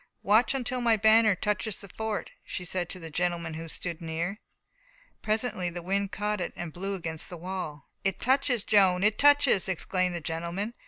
[0.23, 4.39] "Watch until my banner touches the fort," she said to a gentleman who stood near.
[5.21, 7.87] Presently the wind caught it and blew it against the wall.
[8.03, 10.73] "It touches, Joan, it touches!" exclaimed the gentleman.